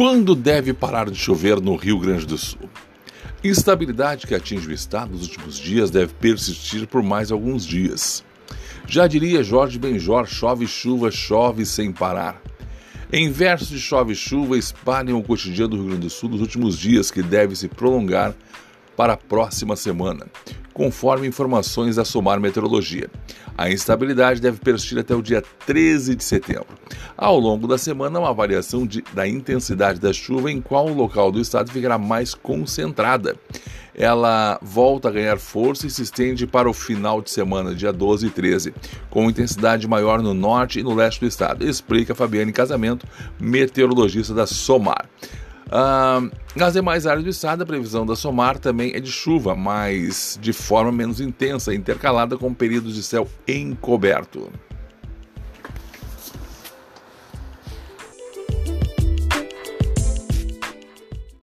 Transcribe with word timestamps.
Quando 0.00 0.34
deve 0.34 0.72
parar 0.72 1.10
de 1.10 1.14
chover 1.14 1.60
no 1.60 1.76
Rio 1.76 1.98
Grande 1.98 2.24
do 2.24 2.38
Sul? 2.38 2.70
Instabilidade 3.44 4.26
que 4.26 4.34
atinge 4.34 4.66
o 4.66 4.72
estado 4.72 5.12
nos 5.12 5.24
últimos 5.24 5.58
dias 5.58 5.90
deve 5.90 6.14
persistir 6.14 6.86
por 6.86 7.02
mais 7.02 7.30
alguns 7.30 7.66
dias. 7.66 8.24
Já 8.86 9.06
diria 9.06 9.42
Jorge 9.42 9.78
Benjor, 9.78 10.26
chove 10.26 10.66
chuva, 10.66 11.10
chove 11.10 11.66
sem 11.66 11.92
parar. 11.92 12.40
Em 13.12 13.30
de 13.30 13.78
chove 13.78 14.14
chuva 14.14 14.56
espalham 14.56 15.18
o 15.18 15.22
cotidiano 15.22 15.68
do 15.68 15.76
Rio 15.76 15.86
Grande 15.88 16.06
do 16.06 16.10
Sul 16.10 16.30
nos 16.30 16.40
últimos 16.40 16.78
dias 16.78 17.10
que 17.10 17.22
deve 17.22 17.54
se 17.54 17.68
prolongar 17.68 18.34
para 18.96 19.12
a 19.12 19.18
próxima 19.18 19.76
semana, 19.76 20.26
conforme 20.80 21.28
informações 21.28 21.96
da 21.96 22.06
Somar 22.06 22.40
Meteorologia. 22.40 23.10
A 23.54 23.70
instabilidade 23.70 24.40
deve 24.40 24.60
persistir 24.60 24.98
até 24.98 25.14
o 25.14 25.20
dia 25.20 25.42
13 25.66 26.14
de 26.14 26.24
setembro. 26.24 26.68
Ao 27.18 27.38
longo 27.38 27.68
da 27.68 27.76
semana, 27.76 28.18
uma 28.18 28.32
variação 28.32 28.86
de, 28.86 29.04
da 29.12 29.28
intensidade 29.28 30.00
da 30.00 30.10
chuva 30.10 30.50
em 30.50 30.58
qual 30.58 30.88
local 30.88 31.30
do 31.30 31.38
estado 31.38 31.70
ficará 31.70 31.98
mais 31.98 32.32
concentrada. 32.32 33.36
Ela 33.94 34.58
volta 34.62 35.08
a 35.08 35.12
ganhar 35.12 35.38
força 35.38 35.86
e 35.86 35.90
se 35.90 36.00
estende 36.00 36.46
para 36.46 36.70
o 36.70 36.72
final 36.72 37.20
de 37.20 37.30
semana, 37.30 37.74
dia 37.74 37.92
12 37.92 38.28
e 38.28 38.30
13, 38.30 38.72
com 39.10 39.28
intensidade 39.28 39.86
maior 39.86 40.22
no 40.22 40.32
norte 40.32 40.80
e 40.80 40.82
no 40.82 40.94
leste 40.94 41.20
do 41.20 41.26
estado, 41.26 41.68
explica 41.68 42.14
Fabiane 42.14 42.52
Casamento, 42.52 43.06
meteorologista 43.38 44.32
da 44.32 44.46
Somar. 44.46 45.06
Nas 46.56 46.72
demais 46.72 47.06
áreas 47.06 47.24
do 47.24 47.30
estado, 47.30 47.62
a 47.62 47.66
previsão 47.66 48.04
da 48.04 48.16
SOMAR 48.16 48.58
também 48.58 48.92
é 48.94 49.00
de 49.00 49.10
chuva, 49.10 49.54
mas 49.54 50.38
de 50.40 50.52
forma 50.52 50.90
menos 50.90 51.20
intensa, 51.20 51.74
intercalada 51.74 52.36
com 52.36 52.52
períodos 52.52 52.94
de 52.94 53.02
céu 53.02 53.28
encoberto. 53.46 54.50